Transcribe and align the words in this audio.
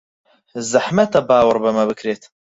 زەحمەتە 0.71 1.19
باوەڕ 1.27 1.57
بەمە 1.63 1.83
بکرێت. 1.89 2.23